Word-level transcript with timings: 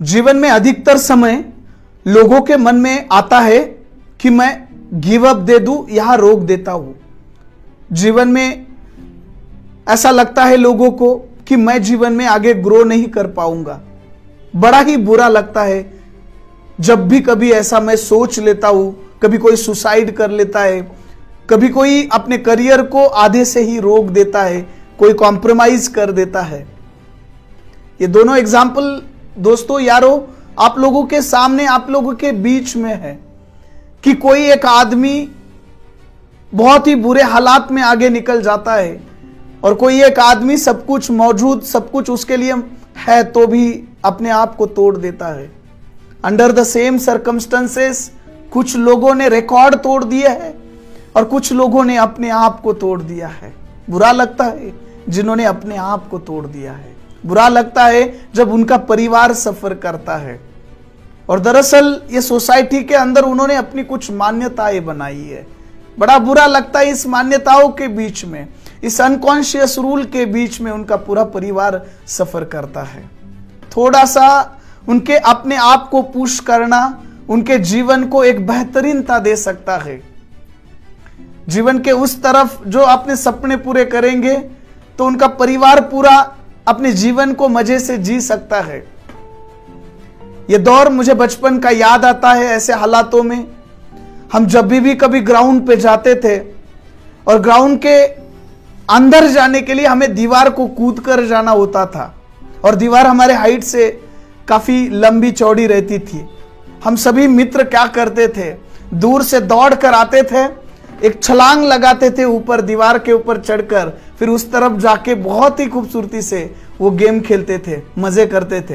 जीवन 0.00 0.36
में 0.36 0.48
अधिकतर 0.50 0.96
समय 0.98 1.44
लोगों 2.06 2.40
के 2.40 2.56
मन 2.56 2.76
में 2.76 3.06
आता 3.12 3.38
है 3.40 3.60
कि 4.20 4.30
मैं 4.30 4.66
गिव 4.94 5.26
अप 5.28 5.36
दे 5.36 5.58
दूँ 5.58 5.86
यहाँ 5.90 6.16
रोक 6.16 6.40
देता 6.40 6.72
हूँ। 6.72 6.94
जीवन 7.92 8.28
में 8.28 8.66
ऐसा 9.88 10.10
लगता 10.10 10.44
है 10.44 10.56
लोगों 10.56 10.90
को 10.90 11.14
कि 11.48 11.56
मैं 11.56 11.82
जीवन 11.82 12.12
में 12.12 12.24
आगे 12.26 12.54
ग्रो 12.54 12.82
नहीं 12.84 13.06
कर 13.08 13.26
पाऊँगा। 13.26 13.80
बड़ा 14.56 14.80
ही 14.80 14.96
बुरा 14.98 15.28
लगता 15.28 15.62
है 15.62 15.84
जब 16.78 17.08
भी 17.08 17.20
कभी 17.20 17.50
ऐसा 17.52 17.80
मैं 17.80 17.96
सोच 17.96 18.38
लेता 18.38 18.68
हूँ, 18.68 18.94
कभी 19.22 19.38
कोई 19.38 19.56
सुसाइड 19.56 20.14
कर 20.16 20.30
लेता 20.30 20.60
है, 20.60 20.80
कभी 21.50 21.68
कोई 21.68 22.08
अपने 22.12 22.38
करियर 22.38 22.82
को 22.84 23.04
आधे 23.04 23.44
से 23.44 23.60
ही 23.62 23.78
रोक 23.80 24.06
देता 24.06 24.42
है, 24.42 24.60
कोई 24.98 25.12
कॉम्प्रोमाइज 25.14 25.88
कर 25.88 26.12
देता 26.12 26.40
है। 26.40 26.66
ये 28.00 28.06
दोनों 28.06 28.36
एग्ज़ाम्पल 28.36 29.02
दोस्तों, 29.36 29.80
यारो, 29.80 30.28
आप 30.58 30.78
लोगों 30.78 31.04
के 31.04 31.20
सामने, 31.22 31.64
आप 31.66 31.90
लोगों 31.90 32.14
के 32.14 32.30
बीच 32.32 32.76
में 32.76 32.94
है 32.94 33.18
कि 34.04 34.14
कोई 34.14 34.46
एक 34.50 34.64
आदमी 34.66 35.28
बहुत 36.52 36.86
ही 36.86 36.94
बुरे 36.94 37.22
हालात 37.22 37.70
में 37.72 37.82
आगे 37.82 38.08
निकल 38.08 38.40
जाता 38.42 38.74
है 38.74 39.00
और 39.64 39.74
कोई 39.74 40.02
एक 40.04 40.18
आदमी 40.18 40.56
सब 40.56 40.84
कुछ 40.86 41.10
मौजूद, 41.10 41.62
सब 41.62 41.90
कुछ 41.90 42.10
उसके 42.10 42.36
लिए 42.36 42.54
है 42.98 43.22
तो 43.24 43.46
भी 43.46 43.84
अपने 44.04 44.30
आप 44.30 44.56
को 44.56 44.66
तोड़ 44.66 44.96
देता 44.96 45.28
है। 45.28 45.50
अंडर 46.24 46.52
द 46.52 46.64
सेम 46.64 46.98
सरकमस्टेंसेस 46.98 48.10
कुछ 48.52 48.76
लोगों 48.76 49.14
ने 49.14 49.28
रिकॉर्ड 49.28 49.76
तोड़ 49.76 50.02
दिया 50.04 50.30
है 50.30 50.54
और 51.16 51.24
कुछ 51.24 51.52
लोगों 51.52 51.84
ने 51.84 51.96
अपने 51.96 52.28
आप 52.30 52.60
को 52.60 52.72
तोड़ 52.72 53.00
दिया 53.02 53.28
है। 53.28 53.54
बुरा 53.90 54.12
लगता 54.12 54.44
है 54.44 54.72
जिन्होंने 55.08 55.44
अपने 55.44 55.76
आप 55.76 56.08
को 56.08 56.18
तोड़ 56.18 56.46
दिया 56.46 56.72
है। 56.72 56.95
बुरा 57.26 57.46
लगता 57.48 57.84
है 57.84 58.02
जब 58.34 58.52
उनका 58.52 58.76
परिवार 58.78 59.32
सफ़र 59.34 59.74
करता 59.74 60.16
है। 60.16 60.38
और 61.28 61.40
दरअसल 61.40 62.00
ये 62.10 62.20
सोसाइटी 62.20 62.82
के 62.84 62.94
अंदर 62.94 63.22
उन्होंने 63.22 63.54
अपनी 63.56 63.84
कुछ 63.84 64.10
मान्यताएँ 64.10 64.80
बनाई 64.80 65.22
है। 65.22 65.46
बड़ा 65.98 66.18
बुरा 66.18 66.46
लगता 66.46 66.78
है 66.78 66.90
इस 66.90 67.06
मान्यताओं 67.06 67.68
के 67.68 67.88
बीच 67.88 68.24
में, 68.24 68.48
इस 68.84 69.00
अनकॉन्शियस 69.00 69.78
रूल 69.78 70.04
के 70.04 70.26
बीच 70.26 70.60
में 70.60 70.70
उनका 70.72 70.96
पूरा 70.96 71.24
परिवार 71.26 71.80
सफ़र 72.08 72.44
करता 72.44 72.82
है। 72.82 73.02
थोड़ा 73.76 74.04
सा 74.04 74.58
उनके 74.88 75.16
अपने 75.16 75.56
आप 75.56 75.88
को 75.88 76.02
पुश 76.02 76.38
करना 76.40 77.02
उनके 77.28 77.58
जीवन 77.58 78.06
को 78.08 78.24
एक 78.24 78.46
बेहतरीनता 78.46 79.18
दे 79.18 79.36
सकता 79.36 79.76
है। 79.76 80.00
जीवन 81.48 81.78
के 81.78 81.92
उस 81.92 82.22
तरफ़ 82.22 82.62
जो 82.64 82.80
अपने 82.80 83.16
सपने 83.16 83.56
पूरे 83.56 83.84
करेंगे 83.84 84.34
तो 84.98 85.06
उनका 85.06 85.26
परिवार 85.34 85.80
पूरा 85.82 86.18
अपने 86.68 86.92
जीवन 86.92 87.32
को 87.32 87.48
मज़े 87.48 87.78
से 87.78 87.98
जी 87.98 88.20
सकता 88.20 88.60
है। 88.60 88.78
यह 90.50 90.58
दौर 90.58 90.88
मुझे 90.88 91.14
बचपन 91.14 91.58
का 91.58 91.70
याद 91.70 92.04
आता 92.04 92.32
है 92.32 92.44
ऐसे 92.46 92.72
हालातों 92.72 93.22
में। 93.22 93.46
हम 94.32 94.46
जब 94.46 94.68
भी 94.68 94.80
भी 94.80 94.94
कभी 94.94 95.20
ग्राउंड 95.20 95.66
पे 95.66 95.76
जाते 95.76 96.14
थे 96.14 96.38
और 97.26 97.38
ग्राउंड 97.38 97.78
के 97.78 97.96
अंदर 98.88 99.26
जाने 99.26 99.60
के 99.60 99.74
लिए 99.74 99.86
हमें 99.86 100.14
दीवार 100.14 100.50
को 100.50 100.66
कूद 100.66 101.00
कर 101.00 101.24
जाना 101.26 101.50
होता 101.50 101.86
था 101.86 102.14
और 102.64 102.74
दीवार 102.74 103.06
हमारे 103.06 103.34
हाइट 103.34 103.64
से 103.64 103.88
काफ़ी 104.48 104.88
लंबी 104.90 105.30
चौड़ी 105.30 105.66
रहती 105.66 105.98
थी। 105.98 106.26
हम 106.84 106.96
सभी 106.96 107.26
मित्र 107.28 107.64
क्या 107.64 107.86
करते 107.86 108.28
थे? 108.28 108.50
दूर 108.94 109.22
से 109.22 109.40
दौड़ 109.40 109.74
कर 109.74 109.94
आते 109.94 110.22
थे 110.22 110.44
एक 111.04 111.22
छलांग 111.22 111.64
लगाते 111.64 112.10
थे 112.10 112.24
ऊपर, 112.24 112.60
दीवार 112.60 112.98
के 112.98 113.12
ऊपर 113.12 113.40
चढ़कर। 113.40 113.92
फिर 114.18 114.28
उस 114.28 114.50
तरफ़ 114.52 114.72
जाके 114.72 115.14
बहुत 115.14 115.60
ही 115.60 115.66
खूबसूरती 115.66 116.22
से 116.22 116.54
वो 116.80 116.90
गेम 116.90 117.20
खेलते 117.20 117.58
थे, 117.58 117.80
मज़े 117.98 118.26
करते 118.26 118.60
थे। 118.60 118.74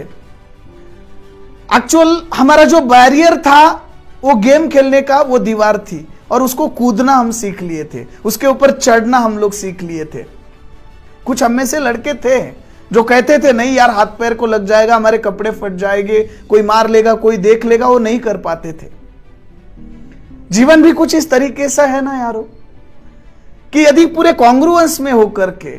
एक्चुअल 1.76 2.22
हमारा 2.34 2.64
जो 2.64 2.82
बैरियर 2.82 3.38
था, 3.38 3.72
वो 4.24 4.36
गेम 4.36 4.68
खेलने 4.70 5.02
का 5.02 5.22
वो 5.22 5.40
दीवार 5.40 5.78
थी 5.78 6.08
और 6.32 6.44
उसको 6.44 6.68
कूदना 6.68 7.14
हम 7.14 7.32
सीख 7.32 7.62
लिए 7.62 7.84
थे। 7.84 8.06
उसके 8.26 8.48
ऊपर 8.48 8.72
चढ़ना 8.72 9.18
हम 9.18 9.38
लोग 9.38 9.54
सीख 9.54 9.82
लिए 9.84 10.06
थे। 10.06 10.24
कुछ 11.26 11.44
हम 11.44 11.64
से 11.66 11.80
लड़के 11.80 12.14
थे 12.14 12.40
जो 12.92 13.04
कहते 13.04 13.38
थे, 13.40 13.52
नहीं 13.54 13.76
यार 13.76 13.90
हाथ 13.90 14.06
पैर 14.06 14.34
को 14.34 14.46
लग 14.46 14.66
जाएगा, 14.66 14.96
हमारे 14.96 15.18
कपड़े 15.18 15.52
फट 15.52 15.74
जाएँगे, 15.74 16.20
कोई 16.50 16.62
मार 16.62 16.90
लेगा, 16.90 17.14
कोई 17.14 17.38
देख 17.38 17.66
लेगा, 17.66 17.88
वो 17.88 18.00
नहीं 18.00 18.20
कर 18.20 18.38
पाते 18.38 18.72
थे। 18.74 19.01
जीवन 20.52 20.82
भी 20.84 20.92
कुछ 20.92 21.16
इस 21.16 21.30
तरीके 21.30 21.70
से 21.70 21.82
है 21.82 22.02
ना 22.02 22.18
यारो? 22.18 22.42
कि 23.74 23.80
यदि 23.80 24.06
पूरे 24.06 24.34
कॉन्ग्रुएंस 24.34 25.00
में 25.02 25.12
होकर 25.12 25.52
के, 25.64 25.76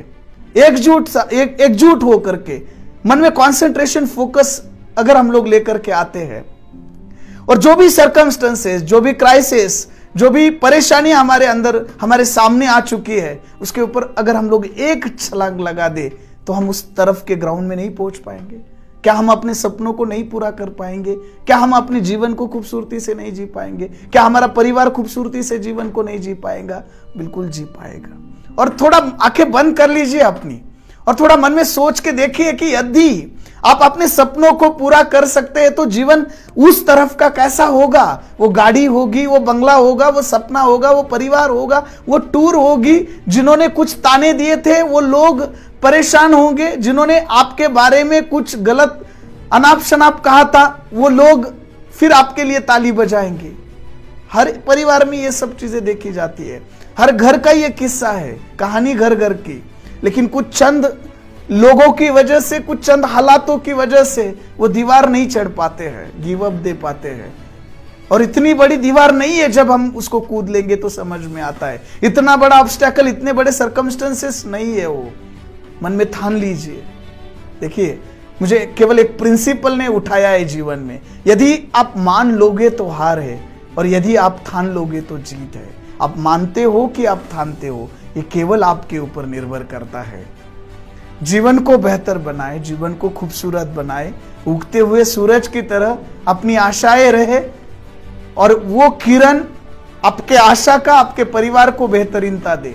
एकजुट 0.61 1.09
एक, 1.33 1.61
एकजुट 1.61 2.03
होकर 2.03 2.37
के, 2.39 2.61
मन 3.07 3.19
में 3.19 3.31
कंसंट्रेशन 3.31 4.07
फोकस 4.07 4.63
अगर 4.99 5.17
हम 5.17 5.31
लोग 5.33 5.49
लेकर 5.49 5.79
के 5.79 5.93
आते 5.93 6.19
हैं, 6.19 6.45
और 7.49 7.59
जो 7.59 7.75
भी 7.77 7.89
सरकमस्टेंसेस 7.91 8.83
जो 8.83 9.01
भी 9.01 9.13
क्राइसिस 9.13 9.87
जो 10.17 10.29
भी 10.31 10.51
परेशानी 10.53 11.11
हमारे 11.11 11.47
अंदर, 11.47 11.87
हमारे 12.01 12.25
सामने 12.25 12.67
आ 12.67 12.81
चुकी 12.81 13.13
है, 13.13 13.41
उसके 13.61 13.81
ऊपर 13.81 14.15
अगर 14.19 14.37
हम 14.37 14.51
लोग 14.51 14.67
एक 14.67 15.07
छलांग 15.21 15.61
लगा 15.61 15.89
दे 15.89 16.09
तो 16.47 16.53
हम 16.53 16.69
उस 16.69 16.85
तरफ़ 16.97 17.25
के 17.25 17.37
ग्राउंड 17.37 17.69
में 17.69 17.77
नहीं 17.77 17.91
पहुँच 17.91 18.19
पाएँगे। 18.19 18.72
क्या 19.05 19.13
हम 19.13 19.29
अपने 19.29 19.55
सपनों 19.55 19.93
को 19.93 20.05
नहीं 20.05 20.31
पूरा 20.31 20.51
कर 20.51 20.69
पाएँगे? 20.69 21.15
क्या 21.15 21.57
हम 21.57 21.73
अपने 21.73 22.01
जीवन 22.01 22.35
को 22.35 22.47
खूबसूरती 22.47 23.01
से 23.01 23.15
नहीं 23.15 23.33
जी 23.33 23.45
पाएँगे? 23.45 23.85
क्या 23.85 24.23
हमारा 24.23 24.47
परिवार 24.47 24.91
खूबसूरती 24.91 25.43
से 25.43 25.59
जीवन 25.59 25.91
को 25.91 26.03
नहीं 26.03 26.19
जी 26.19 26.35
पाएगा? 26.35 26.83
बिल्कुल 27.17 27.49
जी 27.49 27.65
पाएगा। 27.65 28.19
और 28.59 28.77
थोड़ा 28.81 28.99
आँखें 29.23 29.51
बंद 29.53 29.77
कर 29.77 29.91
लीजिए 29.91 30.21
अपनी। 30.21 30.63
और 31.09 31.15
थोड़ा 31.15 31.37
मन 31.37 31.53
में 31.53 31.65
सोच 31.65 32.01
के 32.01 32.13
देखिए 32.13 32.53
कि 32.53 32.75
यदि 32.75 33.39
आप 33.65 33.79
अपने 33.83 34.09
सपनों 34.09 34.53
को 34.53 34.69
पूरा 34.71 35.03
कर 35.03 35.25
सकते 35.25 35.61
हैं 35.61 35.75
तो 35.75 35.87
जीवन 35.87 36.27
उस 36.57 36.87
तरफ़ 36.87 37.17
का 37.17 37.29
कैसा 37.29 37.65
होगा? 37.65 38.23
वो 38.41 38.49
गाड़ी 38.49 38.85
होगी, 38.85 39.27
वो 39.27 39.39
बंगला 39.39 39.75
होगा, 39.75 40.09
वो 40.09 40.23
सपना 40.23 40.61
होगा, 40.61 40.91
वो 40.91 41.03
परिवार 41.03 41.51
होगा, 41.51 41.87
वो 42.09 42.19
टूर 42.19 42.55
होगी, 42.55 43.09
जिन्होंने 43.29 43.69
कुछ 43.69 43.95
ताने 43.95 44.33
दिए 44.33 44.57
थे, 44.57 44.83
वो 44.83 45.01
लोग 45.01 45.43
परेशान 45.83 46.35
होंगे, 46.35 46.77
जिन्होंने 46.77 47.19
आपके 47.31 47.69
बारे 47.69 48.05
में 48.05 48.29
कुछ 48.29 48.57
गलत 48.57 49.07
अनाप 49.53 49.83
शनाप 49.83 50.25
कहा 50.25 50.45
था, 50.45 50.87
वो 50.93 51.09
लोग 51.09 51.55
फिर 51.91 52.13
आपके 52.13 52.45
लिए 52.45 52.59
ताली 52.59 52.93
बजाएँगे। 52.93 53.53
हर 54.33 54.53
परिवार 54.67 55.05
में 55.05 55.19
ये 55.19 55.33
सब 55.33 55.57
चीज़ें 55.57 55.85
देखी 55.85 56.13
जाती 56.13 56.49
है। 56.49 56.63
हर 56.99 57.13
घर 57.13 57.39
का 57.39 57.51
ये 57.51 57.71
किस्सा 57.71 58.11
है, 58.11 58.41
कहानी 58.59 58.95
घर 58.95 59.15
घर 59.15 59.33
की। 59.33 59.63
लेकिन 60.05 60.27
कुछ 60.27 60.59
चंद 60.59 60.99
लोगों 61.51 61.93
की 61.93 62.11
वजह 62.11 62.41
से, 62.41 62.61
कुछ 62.61 62.85
चंद 62.87 63.05
हालातों 63.05 63.59
की 63.59 63.73
वजह 63.73 64.05
से 64.05 64.41
वो 64.59 64.69
दीवार 64.69 65.09
नहीं 65.09 65.29
चढ़ 65.29 65.49
पाते 65.49 65.85
हैं, 65.85 66.23
गिव 66.23 66.47
अप 66.47 66.53
दे 66.53 66.73
पाते 66.73 67.09
हैं। 67.09 67.35
और 68.13 68.23
इतनी 68.23 68.55
बड़ी 68.55 68.77
दीवार 68.77 69.13
नहीं 69.13 69.39
है, 69.39 69.49
जब 69.49 69.71
हम 69.71 69.93
उसको 69.97 70.21
कूद 70.21 70.49
लेंगे 70.49 70.77
तो 70.77 70.89
समझ 70.89 71.21
में 71.21 71.43
आता 71.43 71.67
है। 71.67 71.83
इतना 72.03 72.37
बड़ा 72.37 72.61
ऑब्स्टेकल 72.61 73.09
इतने 73.09 73.33
बड़े 73.33 73.53
सरकमस्टेंसेस 73.53 74.45
नहीं 74.47 74.75
है 74.75 74.87
वो। 74.87 75.11
मन 75.83 75.93
में 75.93 76.11
ठान 76.11 76.37
लीजिए। 76.37 76.83
देखिए, 77.61 77.99
मुझे 78.41 78.59
केवल 78.79 78.99
एक 78.99 79.17
प्रिंसिपल 79.19 79.77
ने 79.79 79.87
उठाया 79.89 80.29
है 80.29 80.45
जीवन 80.45 80.79
में। 80.79 81.01
यदि 81.27 81.59
आप 81.75 81.95
मान 81.97 82.33
लोगे 82.33 82.71
तो 82.71 82.87
हार 82.89 83.19
है, 83.19 83.41
और 83.79 83.87
यदि 83.87 84.17
आप 84.17 84.43
ठान 84.47 84.69
लोगे 84.69 85.01
तो 85.01 85.19
जीत 85.19 85.57
है। 85.57 85.69
आप 86.03 86.15
मानते 86.19 86.63
हो 86.63 86.87
कि 86.87 87.05
आप 87.05 87.25
ठानते 87.33 87.69
हो, 87.69 87.89
ये 88.17 88.23
केवल 88.23 88.65
आपके 88.65 88.99
ऊपर 88.99 89.27
निर्भर 89.27 89.63
करता 89.63 90.01
है। 90.01 90.25
जीवन 91.23 91.59
को 91.59 91.77
बेहतर 91.79 92.19
बनाए, 92.19 92.59
जीवन 92.59 92.95
को 92.95 93.09
खूबसूरत 93.09 93.67
बनाए, 93.67 94.13
उगते 94.47 94.79
हुए 94.79 95.05
सूरज 95.05 95.49
की 95.49 95.63
तरह 95.63 95.99
अपनी 96.29 96.57
आशाएँ 96.57 97.11
रहे, 97.11 97.41
और 98.37 98.59
वो 98.59 98.89
किरण 99.03 99.43
आपके 100.05 100.37
आशा 100.37 100.77
का, 100.79 100.95
आपके 100.95 101.25
परिवार 101.25 101.71
को 101.71 101.89
बेहतरीनता 101.89 102.55
दे। 102.57 102.75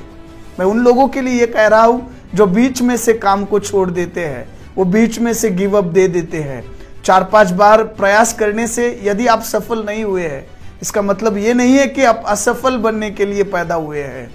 मैं 0.60 0.66
उन 0.66 0.80
लोगों 0.80 1.08
के 1.08 1.22
लिए 1.22 1.40
ये 1.40 1.48
कह 1.48 1.68
रहा 1.68 1.84
हूँ 1.84 2.17
जो 2.36 2.46
बीच 2.46 2.82
में 2.82 2.96
से 2.98 3.14
काम 3.14 3.46
को 3.46 3.60
छोड़ 3.60 3.90
देते 3.92 4.26
हैं, 4.26 4.48
वो 4.76 4.86
बीच 4.86 5.20
में 5.20 5.34
से 5.34 5.50
गिव 5.52 5.78
अप 5.78 5.84
दे 5.86 6.08
देते 6.08 6.38
हैं। 6.38 6.64
चार 7.06 7.24
पाँच 7.24 7.52
बार 7.52 7.84
प्रयास 7.84 8.34
करने 8.34 8.68
से 8.68 8.90
यदि 9.04 9.28
आप 9.28 9.42
सफल 9.42 9.84
नहीं 9.86 10.04
हुए 10.04 10.24
हैं, 10.24 10.46
इसका 10.82 11.02
मतलब 11.02 11.38
ये 11.38 11.54
नहीं 11.54 11.78
है 11.78 11.88
कि 11.88 12.04
आप 12.04 12.24
असफल 12.28 12.78
बनने 12.78 13.12
के 13.12 13.26
लिए 13.26 13.44
पैदा 13.46 13.76
हुए 13.76 14.02
हैं। 14.02 14.30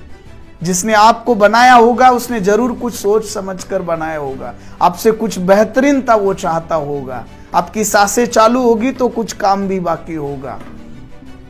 जिसने 0.63 0.93
आपको 0.95 1.35
बनाया 1.35 1.75
होगा, 1.75 2.11
उसने 2.11 2.41
ज़रूर 2.41 2.73
कुछ 2.73 2.95
सोच 2.95 3.25
समझ 3.25 3.63
कर 3.65 3.83
बनाया 3.83 4.19
होगा। 4.19 4.55
आपसे 4.83 5.11
कुछ 5.13 5.39
बेहतरीन 5.39 6.01
था, 6.03 6.15
वो 6.15 6.35
चाहता 6.35 6.75
होगा। 6.75 7.25
आपकी 7.55 7.85
साँसें 7.85 8.25
चालू 8.27 8.63
होगी 8.63 8.93
तो 8.93 9.09
कुछ 9.09 9.33
काम 9.33 9.67
भी 9.69 9.81
बाकी 9.81 10.15
होगा। 10.15 10.59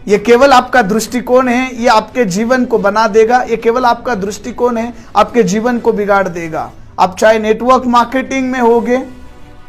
ये 0.08 0.18
केवल 0.18 0.52
आपका 0.52 0.82
दृष्टिकोण 0.82 1.48
है, 1.48 1.82
ये 1.82 1.88
आपके 1.88 2.24
जीवन 2.24 2.64
को 2.64 2.78
बना 2.78 3.06
देगा, 3.08 3.40
ये 3.42 3.56
केवल 3.56 3.84
आपका 3.84 4.14
दृष्टिकोण 4.14 4.76
है, 4.76 4.92
आपके 5.16 5.42
जीवन 5.42 5.78
को 5.78 5.92
बिगाड़ 5.92 6.26
देगा। 6.28 6.70
आप 7.00 7.16
चाहे 7.18 7.38
नेटवर्क 7.38 7.86
मार्केटिंग 7.86 8.50
में 8.50 8.60
होगे, 8.60 9.02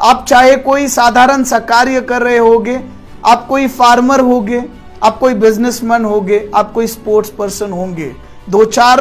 आप 0.02 0.26
चाहे 0.30 0.56
कोई 0.56 0.88
साधारण 0.88 1.44
सा 1.44 1.60
कार्य 1.60 2.02
कर 2.02 2.22
रहे 2.22 2.38
होगे, 2.38 2.80
आप 3.26 3.46
कोई 3.48 3.68
फार्मर 3.68 4.20
होगे, 4.20 4.64
आप 5.04 5.18
कोई 5.20 5.34
बिजनेसमैन 5.34 6.06
होगे, 6.06 6.50
आप 6.56 6.72
कोई 6.74 6.88
स्पोर्ट्स 6.88 7.30
पर्सन 7.30 7.72
होंगे। 7.72 8.12
दो 8.50 8.66
चार 8.66 9.00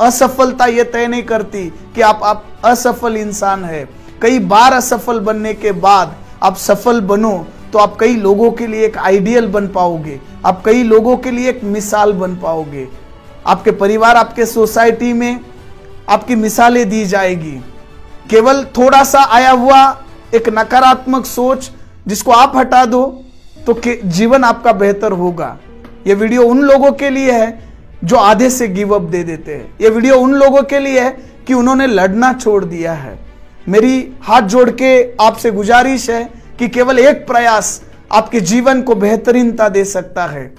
असफलता 0.00 0.66
ये 0.66 0.84
तय 0.84 1.06
नहीं 1.06 1.22
करती 1.22 1.66
कि 1.94 2.00
आप 2.00 2.20
आप 2.24 2.44
असफल 2.64 3.16
इंसान 3.16 3.64
है। 3.64 3.88
कई 4.22 4.38
बार 4.38 4.72
असफल 4.72 5.18
बनने 5.20 5.54
के 5.54 5.72
बाद 5.72 6.14
आप 6.42 6.56
सफल 6.56 7.00
बनो 7.00 7.46
तो 7.74 7.78
आप 7.78 7.96
कई 8.00 8.14
लोगों 8.16 8.50
के 8.50 8.66
लिए 8.66 8.84
एक 8.86 8.96
आइडियल 8.98 9.46
बन 9.46 9.66
पाओगे। 9.68 10.18
आप 10.46 10.62
कई 10.64 10.82
लोगों 10.82 11.16
के 11.16 11.30
लिए 11.30 11.48
एक 11.50 11.62
मिसाल 11.64 12.12
बन 12.12 12.34
पाओगे। 12.36 12.86
आपके 13.46 13.70
परिवार, 13.72 14.16
आपके 14.16 14.46
सोसाइटी 14.46 15.12
में 15.12 15.40
आपकी 16.08 16.34
मिसालें 16.34 16.88
दी 16.88 17.04
जाएगी। 17.04 17.52
केवल 18.30 18.62
थोड़ा 18.76 19.02
सा 19.04 19.22
आया 19.30 19.50
हुआ 19.52 19.80
एक 20.34 20.48
नकारात्मक 20.48 21.26
सोच 21.26 21.70
जिसको 22.06 22.32
आप 22.32 22.56
हटा 22.56 22.84
दो 22.84 23.02
तो 23.66 23.80
जीवन 23.84 24.44
आपका 24.44 24.72
बेहतर 24.74 25.12
होगा। 25.14 25.56
यह 26.06 26.14
वीडियो 26.14 26.42
उन 26.42 26.62
लोगों 26.62 26.92
के 26.92 27.10
लिए 27.10 27.32
है 27.32 27.58
जो 28.04 28.16
आधे 28.16 28.50
से 28.50 28.68
गिव 28.68 28.94
अप 28.94 29.10
दे 29.10 29.24
देते 29.24 29.54
हैं। 29.54 29.74
यह 29.80 29.90
वीडियो 29.90 30.18
उन 30.18 30.34
लोगों 30.34 30.62
के 30.62 30.78
लिए 30.78 31.00
है 31.00 31.10
कि 31.46 31.54
उन्होंने 31.54 31.86
लड़ना 31.86 32.32
छोड़ 32.34 32.64
दिया 32.64 32.92
है। 32.92 33.18
मेरी 33.68 33.98
हाथ 34.22 34.42
जोड़ 34.48 34.70
के 34.72 34.94
आपसे 35.20 35.50
गुजारिश 35.50 36.08
है 36.10 36.22
कि 36.58 36.68
केवल 36.68 36.98
एक 36.98 37.26
प्रयास 37.26 37.82
आपके 38.12 38.40
जीवन 38.40 38.82
को 38.82 38.94
बेहतरीनता 38.94 39.68
दे 39.68 39.84
सकता 39.84 40.26
है। 40.26 40.54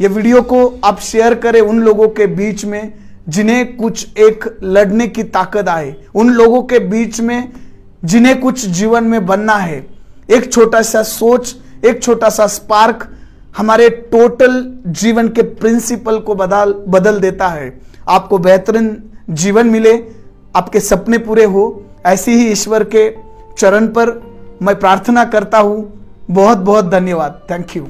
यह 0.00 0.08
वीडियो 0.08 0.42
को 0.42 0.80
आप 0.84 1.00
शेयर 1.00 1.34
करें 1.34 1.60
उन 1.60 1.80
लोगों 1.80 2.08
के 2.08 2.26
बीच 2.26 2.64
में 2.64 2.92
जिन्हें 3.28 3.76
कुछ 3.76 4.18
एक 4.18 4.44
लड़ने 4.62 5.06
की 5.08 5.22
ताकत 5.22 5.68
आए। 5.68 5.94
उन 6.14 6.30
लोगों 6.30 6.62
के 6.62 6.78
बीच 6.78 7.20
में 7.20 7.52
जिन्हें 8.04 8.40
कुछ 8.40 8.66
जीवन 8.66 9.04
में 9.04 9.26
बनना 9.26 9.56
है। 9.56 9.86
एक 10.30 10.52
छोटा 10.52 10.82
सा 10.82 11.02
सोच, 11.02 11.56
एक 11.84 12.02
छोटा 12.02 12.28
सा 12.28 12.46
स्पार्क 12.46 13.08
हमारे 13.56 13.88
टोटल 14.12 14.78
जीवन 14.86 15.28
के 15.28 15.42
प्रिंसिपल 15.42 16.18
को 16.18 16.34
बदल 16.34 16.72
बदल 16.88 17.20
देता 17.20 17.48
है। 17.48 17.80
आपको 18.08 18.38
बेहतरीन 18.38 19.10
जीवन 19.30 19.66
मिले, 19.66 19.92
आपके 20.56 20.80
सपने 20.80 21.18
पूरे 21.18 21.44
हो, 21.44 21.84
ऐसी 22.06 22.32
ही 22.32 22.48
ईश्वर 22.48 22.84
के 22.84 23.10
चरण 23.58 23.86
पर 23.88 24.35
मैं 24.62 24.78
प्रार्थना 24.80 25.24
करता 25.24 25.58
हूँ 25.58 25.76
बहुत 26.30 26.58
बहुत 26.58 26.84
धन्यवाद। 26.84 27.40
Thank 27.50 27.76
you 27.76 27.86